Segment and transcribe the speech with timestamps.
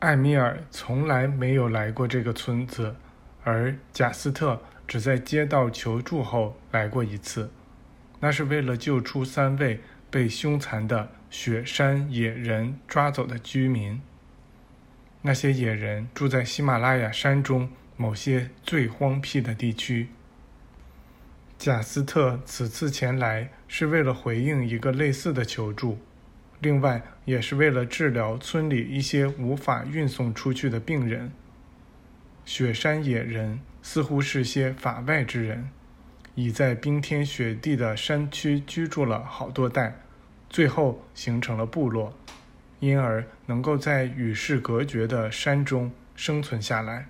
[0.00, 2.94] 艾米尔从来没有来过这个村子，
[3.44, 7.50] 而贾斯特只在接到求助后来过一次，
[8.20, 9.80] 那是为了救出三位
[10.10, 14.00] 被凶残的雪山野人抓走的居民。
[15.22, 20.08] 那些野人住在喜马拉雅山中某些最荒僻的地区。
[21.58, 25.98] 贾斯特此次前来是为了回应一个类似的求助，
[26.60, 31.30] 另外也是为了治疗村里一些无法运送出去的病人。
[32.44, 35.68] 雪山野人似乎是些法外之人，
[36.34, 39.96] 已在冰天雪地的山区居住了好多代，
[40.48, 42.16] 最后形成了部落，
[42.80, 47.06] 因而能够在与世隔绝的山中生存下来，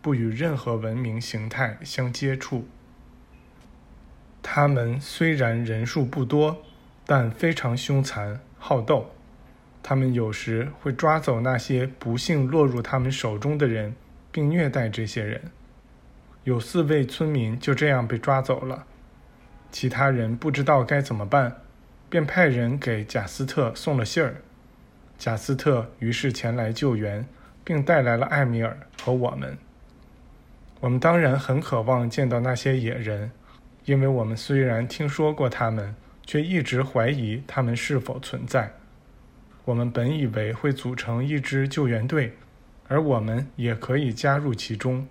[0.00, 2.66] 不与任何文明形态相接触。
[4.42, 6.64] 他们虽然人数不多，
[7.04, 9.10] 但非常凶残好斗。
[9.82, 13.96] 他们有时会抓走那些不幸落入他们手中的人，
[14.30, 15.40] 并虐待这些人。
[16.44, 18.86] 有四位村民就这样被抓走了。
[19.72, 21.62] 其他人不知道该怎么办，
[22.08, 24.36] 便派人给贾斯特送了信儿。
[25.18, 27.26] 贾斯特于是前来救援，
[27.64, 29.56] 并带来了艾米尔和我们。
[30.80, 33.32] 我们当然很渴望见到那些野人。
[33.86, 35.96] 因为我们虽然听说过他们，
[36.30, 38.72] 却一直怀疑他们是否存在。
[39.64, 42.36] 我们本以为会组成一支救援队，
[42.86, 45.08] 而我们也可以加入其中。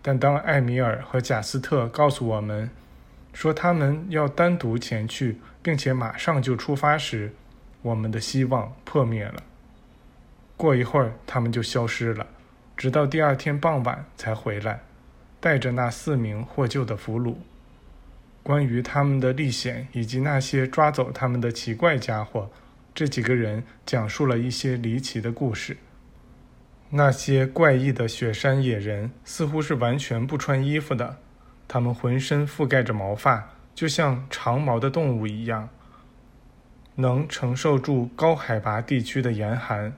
[0.00, 2.70] 但当艾米尔和贾斯特告诉我们
[3.32, 7.32] 说他们要单独前去，并且马上就出发时，
[7.82, 9.42] 我们的希望破灭了。
[10.56, 12.24] 过一会儿，他们就消失了，
[12.76, 14.78] 直到第二天傍晚才回来，
[15.40, 17.34] 带着那四名获救的俘虏。
[18.42, 22.50] 关于他们的历险以及那些抓走他们的奇怪家伙，
[22.94, 25.76] 这几个人讲述了一些离奇的故事。
[26.90, 31.18] 那些怪异的雪山野人似乎是完全不穿衣服的，
[31.68, 35.68] 他们浑身覆盖着毛发，就像长毛的动物一样，
[36.96, 39.92] 能承受住高海拔地区的严寒。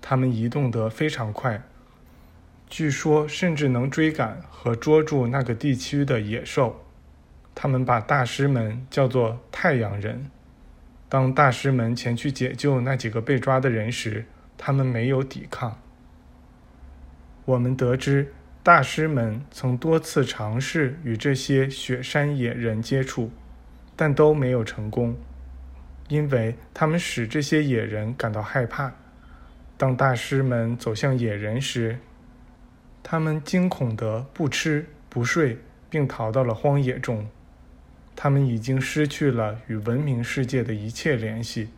[0.00, 1.62] 他们移动得非常快，
[2.68, 6.82] 据说甚至能追赶和捉住那个地区的野兽。
[7.54, 10.30] 他们把大师们叫做太阳人。
[11.08, 14.24] 当大师们前去解救那几个被抓的人时，
[14.56, 15.78] 他们没有抵抗。
[17.44, 23.30] 我们得知，大师们曾多次尝试与这些雪山野人接触，
[23.94, 25.14] 但都没有成功，
[26.08, 28.92] 因为他们使这些野人感到害怕。
[29.76, 31.98] 当大师们走向野人时，
[33.02, 35.58] 他们惊恐得不吃不睡，
[35.90, 37.26] 并逃到了荒野中。
[38.22, 41.70] 他们已经失去了与文明世界的一切联系，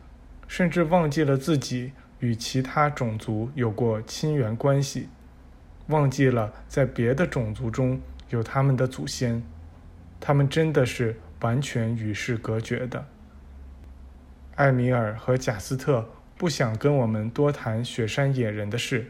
[0.47, 5.09] 甚至忘记了自己与其他种族有过亲缘关系，
[5.87, 9.41] 忘记了在别的种族中有他们的祖先。
[10.19, 13.03] 他们真的是完全与世隔绝的。
[14.53, 16.07] 艾米尔和贾斯特
[16.37, 19.07] 不想跟我们多谈雪山野人的事，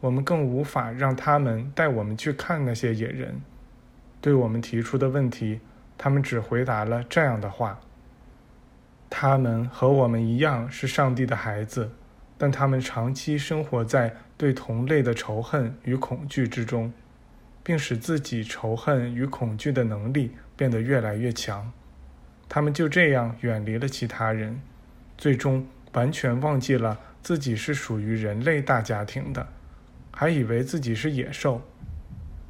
[0.00, 3.40] 我们更无法让他们带我们去看那些野人。
[4.20, 5.60] 对我们提出的问题。
[5.96, 7.78] 他们只回答了这样的话
[9.08, 11.92] ：“他们和我们一样是上帝的孩子，
[12.36, 16.92] 但他们长期生活在对同类的仇恨与恐惧之中，
[17.62, 21.72] 并使自己仇恨与恐惧的能力变得越来越强。
[22.48, 24.60] 他们就这样远离了其他人，
[25.16, 29.46] 最终完全忘记了自己是属于人类大家庭的，
[30.10, 31.62] 还以为自己是野兽。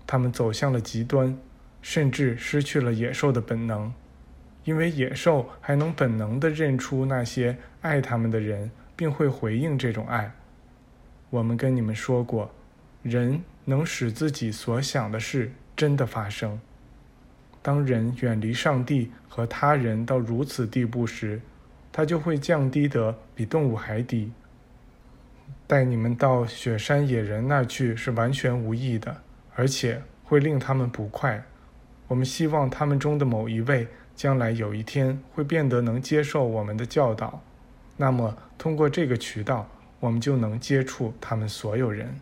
[0.07, 1.37] 他们走向了极端。”
[1.83, 3.93] 甚至失去了野兽的本能，
[4.65, 10.33] 因为野兽还能本能地认出那些爱他们的人，并会回应这种爱。
[11.29, 12.55] 我们跟你们说过，
[13.03, 16.61] 人能使自己所想的事真的发生。
[17.61, 21.41] 当人远离上帝和他人到如此地步时，
[21.91, 24.33] 他就会降低得比动物还低。
[25.67, 29.23] 带你们到雪山野人那去是完全无益的，
[29.55, 31.43] 而且会令他们不快。
[32.13, 37.41] 我们希望他们中的某一位将来有一天会变得能接受我们的教导，
[37.97, 39.67] 那么通过这个渠道，
[39.99, 42.21] 我们就能接触他们所有人。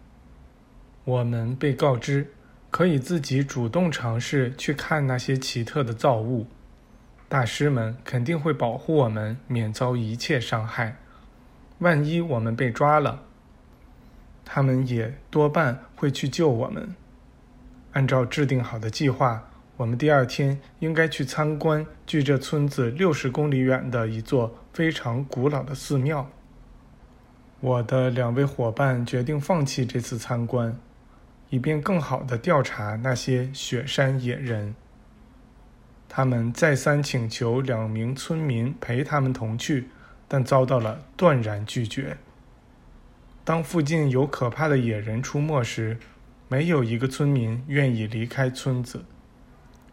[1.02, 2.32] 我们被告知
[2.70, 6.46] 可以自己主动尝试去看那些奇特的造物，
[7.28, 10.98] 大师们肯定会保护我们免遭一切伤害。
[11.80, 13.24] 万一我们被抓了，
[14.44, 16.94] 他们也多半会去救我们。
[17.94, 19.49] 按照制定好的计划。
[19.80, 26.28] 我们第二天应该去参观距这村子六十公里远的一座非常古老的寺庙。
[27.60, 30.78] 我的两位伙伴决定放弃这次参观，
[31.48, 34.74] 以便更好地调查那些雪山野人。
[36.10, 39.88] 他们再三请求两名村民陪他们同去，
[40.28, 42.18] 但遭到了断然拒绝。
[43.44, 45.96] 当附近有可怕的野人出没时，
[46.48, 49.06] 没有一个村民愿意离开村子。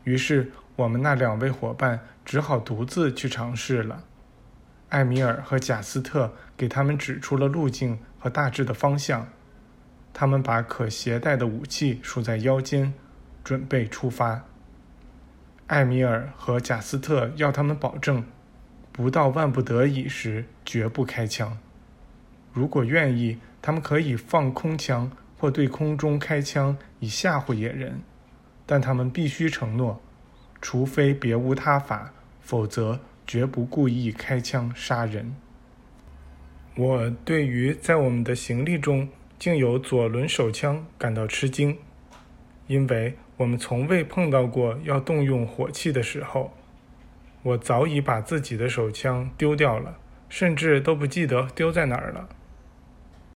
[0.07, 4.05] 于是，我们那两位伙伴只好独自去尝试了。
[4.87, 9.27] 艾米尔和贾斯特给他们指出了路径和大致的方向。
[10.13, 12.93] 他们把可携带的武器束在腰间，
[13.43, 14.45] 准备出发。
[15.65, 18.23] 艾米尔和贾斯特要他们保证，
[18.93, 21.57] 不到万不得已时绝不开枪。
[22.53, 27.99] 如果愿意，他们可以放空枪或对空中开枪以吓唬野人，
[28.67, 29.99] 但他们必须承诺，
[30.61, 35.35] 除非别无他法，否则绝不故意开枪杀人。
[36.75, 39.09] 我对于在我们的行李中
[39.39, 41.75] 竟有左轮手枪感到吃惊，
[42.67, 43.17] 因为。
[43.37, 46.51] 我们从未碰到过要动用火器的时候。
[47.43, 49.95] 我早已把自己的手枪丢掉了，
[50.27, 52.27] 甚至都不记得丢在哪儿了。